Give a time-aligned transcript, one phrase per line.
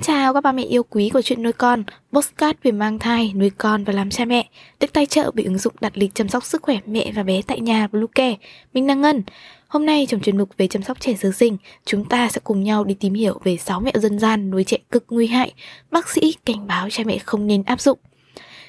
[0.00, 3.32] Xin chào các bà mẹ yêu quý của chuyện nuôi con, postcard về mang thai,
[3.34, 4.48] nuôi con và làm cha mẹ,
[4.80, 7.42] được tài trợ bởi ứng dụng đặt lịch chăm sóc sức khỏe mẹ và bé
[7.42, 8.36] tại nhà Bluecare.
[8.74, 9.22] Mình là Ngân.
[9.68, 12.62] Hôm nay trong chuyên mục về chăm sóc trẻ sơ sinh, chúng ta sẽ cùng
[12.62, 15.52] nhau đi tìm hiểu về 6 mẹo dân gian nuôi trẻ cực nguy hại,
[15.90, 17.98] bác sĩ cảnh báo cha mẹ không nên áp dụng.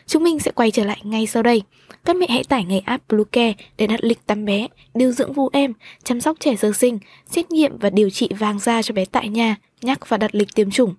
[0.07, 1.61] Chúng mình sẽ quay trở lại ngay sau đây.
[2.05, 5.49] Các mẹ hãy tải ngay app Bluecare để đặt lịch tắm bé, điều dưỡng vu
[5.53, 5.73] em,
[6.03, 9.29] chăm sóc trẻ sơ sinh, xét nghiệm và điều trị vàng da cho bé tại
[9.29, 10.93] nhà, nhắc và đặt lịch tiêm chủng.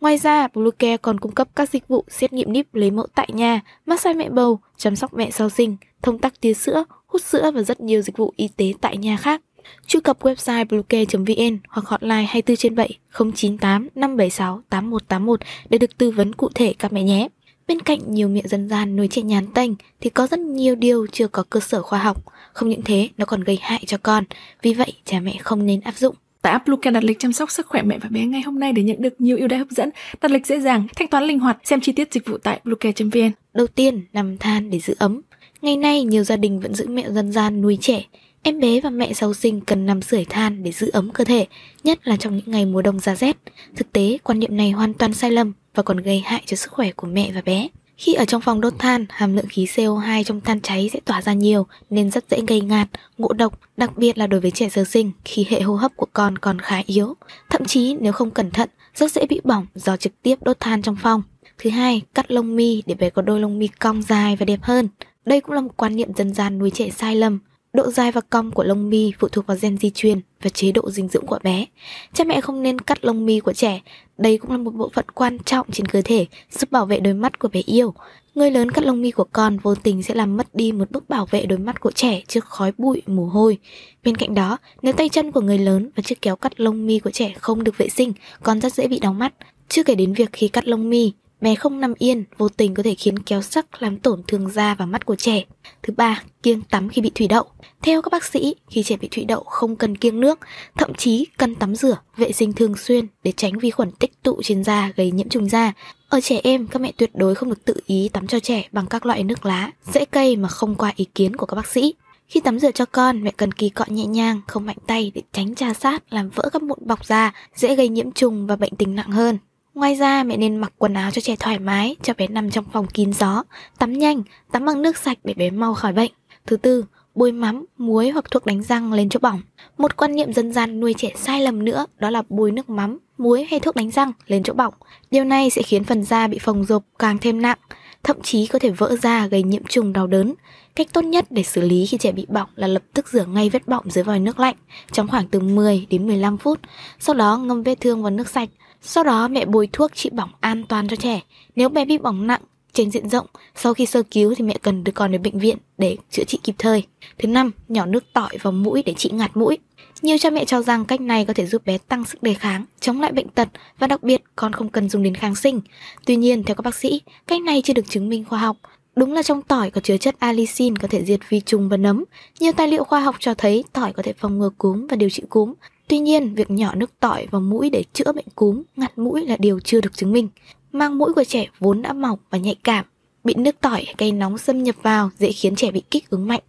[0.00, 3.28] Ngoài ra, Bluecare còn cung cấp các dịch vụ xét nghiệm níp lấy mẫu tại
[3.32, 7.50] nhà, massage mẹ bầu, chăm sóc mẹ sau sinh, thông tắc tía sữa, hút sữa
[7.54, 9.42] và rất nhiều dịch vụ y tế tại nhà khác.
[9.86, 16.10] Truy cập website bluecare.vn hoặc hotline 24 trên 7 098 576 8181 để được tư
[16.10, 17.28] vấn cụ thể các mẹ nhé.
[17.68, 21.06] Bên cạnh nhiều miệng dân gian nuôi trẻ nhàn tanh thì có rất nhiều điều
[21.12, 22.24] chưa có cơ sở khoa học.
[22.52, 24.24] Không những thế, nó còn gây hại cho con.
[24.62, 26.14] Vì vậy, cha mẹ không nên áp dụng.
[26.42, 28.72] Tại app Bluecare đặt lịch chăm sóc sức khỏe mẹ và bé ngay hôm nay
[28.72, 29.90] để nhận được nhiều ưu đãi hấp dẫn,
[30.20, 33.30] đặt lịch dễ dàng, thanh toán linh hoạt, xem chi tiết dịch vụ tại bluecare.vn.
[33.54, 35.20] Đầu tiên, nằm than để giữ ấm.
[35.62, 38.04] Ngày nay, nhiều gia đình vẫn giữ mẹo dân gian nuôi trẻ.
[38.42, 41.46] Em bé và mẹ sau sinh cần nằm sưởi than để giữ ấm cơ thể,
[41.84, 43.36] nhất là trong những ngày mùa đông giá rét.
[43.76, 46.72] Thực tế, quan niệm này hoàn toàn sai lầm và còn gây hại cho sức
[46.72, 47.68] khỏe của mẹ và bé.
[48.00, 51.22] Khi ở trong phòng đốt than, hàm lượng khí CO2 trong than cháy sẽ tỏa
[51.22, 54.68] ra nhiều nên rất dễ gây ngạt, ngộ độc, đặc biệt là đối với trẻ
[54.68, 57.14] sơ sinh khi hệ hô hấp của con còn khá yếu.
[57.50, 60.82] Thậm chí nếu không cẩn thận, rất dễ bị bỏng do trực tiếp đốt than
[60.82, 61.22] trong phòng.
[61.58, 64.62] Thứ hai, cắt lông mi để bé có đôi lông mi cong dài và đẹp
[64.62, 64.88] hơn.
[65.24, 67.38] Đây cũng là một quan niệm dân gian nuôi trẻ sai lầm
[67.72, 70.72] Độ dài và cong của lông mi phụ thuộc vào gen di truyền và chế
[70.72, 71.66] độ dinh dưỡng của bé.
[72.12, 73.80] Cha mẹ không nên cắt lông mi của trẻ,
[74.18, 77.14] đây cũng là một bộ phận quan trọng trên cơ thể giúp bảo vệ đôi
[77.14, 77.94] mắt của bé yêu.
[78.34, 81.08] Người lớn cắt lông mi của con vô tình sẽ làm mất đi một bước
[81.08, 83.58] bảo vệ đôi mắt của trẻ trước khói bụi, mồ hôi.
[84.04, 86.98] Bên cạnh đó, nếu tay chân của người lớn và chiếc kéo cắt lông mi
[86.98, 89.34] của trẻ không được vệ sinh, con rất dễ bị đau mắt.
[89.68, 92.82] Chưa kể đến việc khi cắt lông mi, Bé không nằm yên, vô tình có
[92.82, 95.44] thể khiến kéo sắc làm tổn thương da và mắt của trẻ.
[95.82, 97.44] Thứ ba, kiêng tắm khi bị thủy đậu.
[97.82, 100.38] Theo các bác sĩ, khi trẻ bị thủy đậu không cần kiêng nước,
[100.76, 104.40] thậm chí cần tắm rửa, vệ sinh thường xuyên để tránh vi khuẩn tích tụ
[104.42, 105.72] trên da gây nhiễm trùng da.
[106.08, 108.86] Ở trẻ em, các mẹ tuyệt đối không được tự ý tắm cho trẻ bằng
[108.86, 111.94] các loại nước lá, dễ cây mà không qua ý kiến của các bác sĩ.
[112.26, 115.22] Khi tắm rửa cho con, mẹ cần kỳ cọ nhẹ nhàng, không mạnh tay để
[115.32, 118.76] tránh tra sát, làm vỡ các mụn bọc da, dễ gây nhiễm trùng và bệnh
[118.76, 119.38] tình nặng hơn.
[119.74, 122.64] Ngoài ra mẹ nên mặc quần áo cho trẻ thoải mái, cho bé nằm trong
[122.72, 123.44] phòng kín gió,
[123.78, 124.22] tắm nhanh,
[124.52, 126.12] tắm bằng nước sạch để bé mau khỏi bệnh.
[126.46, 129.40] Thứ tư, bôi mắm, muối hoặc thuốc đánh răng lên chỗ bỏng.
[129.78, 132.98] Một quan niệm dân gian nuôi trẻ sai lầm nữa đó là bôi nước mắm,
[133.18, 134.74] muối hay thuốc đánh răng lên chỗ bỏng.
[135.10, 137.58] Điều này sẽ khiến phần da bị phồng rộp càng thêm nặng,
[138.02, 140.34] thậm chí có thể vỡ da gây nhiễm trùng đau đớn.
[140.76, 143.50] Cách tốt nhất để xử lý khi trẻ bị bỏng là lập tức rửa ngay
[143.50, 144.56] vết bỏng dưới vòi nước lạnh
[144.92, 146.60] trong khoảng từ 10 đến 15 phút,
[146.98, 148.48] sau đó ngâm vết thương vào nước sạch
[148.82, 151.20] sau đó mẹ bôi thuốc trị bỏng an toàn cho trẻ.
[151.56, 152.40] Nếu bé bị bỏng nặng,
[152.72, 155.56] trên diện rộng, sau khi sơ cứu thì mẹ cần đưa con đến bệnh viện
[155.78, 156.86] để chữa trị kịp thời.
[157.18, 159.58] Thứ năm, nhỏ nước tỏi vào mũi để trị ngạt mũi.
[160.02, 162.64] Nhiều cha mẹ cho rằng cách này có thể giúp bé tăng sức đề kháng,
[162.80, 163.48] chống lại bệnh tật
[163.78, 165.60] và đặc biệt con không cần dùng đến kháng sinh.
[166.06, 168.56] Tuy nhiên, theo các bác sĩ, cách này chưa được chứng minh khoa học.
[168.96, 172.04] Đúng là trong tỏi có chứa chất allicin có thể diệt vi trùng và nấm.
[172.40, 175.10] Nhiều tài liệu khoa học cho thấy tỏi có thể phòng ngừa cúm và điều
[175.10, 175.52] trị cúm.
[175.90, 179.36] Tuy nhiên, việc nhỏ nước tỏi vào mũi để chữa bệnh cúm, ngặt mũi là
[179.36, 180.28] điều chưa được chứng minh.
[180.72, 182.84] Mang mũi của trẻ vốn đã mỏng và nhạy cảm,
[183.24, 186.40] bị nước tỏi cây nóng xâm nhập vào dễ khiến trẻ bị kích ứng mạnh,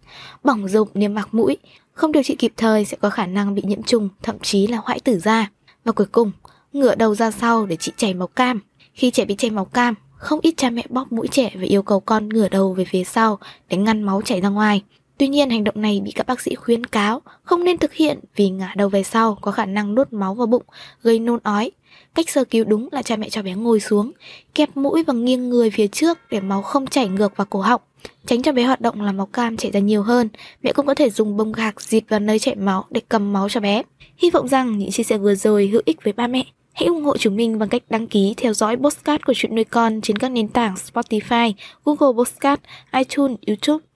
[0.44, 1.56] bỏng rộp niêm mạc mũi,
[1.92, 4.78] không điều trị kịp thời sẽ có khả năng bị nhiễm trùng, thậm chí là
[4.84, 5.50] hoại tử da.
[5.84, 6.32] Và cuối cùng,
[6.72, 8.60] ngửa đầu ra sau để trị chảy máu cam.
[8.94, 11.82] Khi trẻ bị chảy máu cam, không ít cha mẹ bóp mũi trẻ và yêu
[11.82, 13.38] cầu con ngửa đầu về phía sau
[13.68, 14.82] để ngăn máu chảy ra ngoài.
[15.18, 18.18] Tuy nhiên hành động này bị các bác sĩ khuyến cáo không nên thực hiện
[18.36, 20.62] vì ngả đầu về sau có khả năng nuốt máu vào bụng,
[21.02, 21.70] gây nôn ói.
[22.14, 24.12] Cách sơ cứu đúng là cha mẹ cho bé ngồi xuống,
[24.54, 27.80] kẹp mũi và nghiêng người phía trước để máu không chảy ngược vào cổ họng.
[28.26, 30.28] Tránh cho bé hoạt động làm máu cam chảy ra nhiều hơn,
[30.62, 33.48] mẹ cũng có thể dùng bông gạc dịt vào nơi chảy máu để cầm máu
[33.48, 33.82] cho bé.
[34.16, 36.44] Hy vọng rằng những chia sẻ vừa rồi hữu ích với ba mẹ.
[36.72, 39.64] Hãy ủng hộ chúng mình bằng cách đăng ký theo dõi postcard của chuyện nuôi
[39.64, 41.52] con trên các nền tảng Spotify,
[41.84, 42.62] Google Postcard,
[42.92, 43.84] iTunes, YouTube